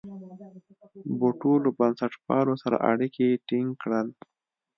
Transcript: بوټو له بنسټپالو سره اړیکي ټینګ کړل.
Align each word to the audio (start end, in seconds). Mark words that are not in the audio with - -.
بوټو 1.19 1.53
له 1.63 1.69
بنسټپالو 1.77 2.53
سره 2.63 2.75
اړیکي 2.91 3.27
ټینګ 3.47 3.69
کړل. 3.81 4.07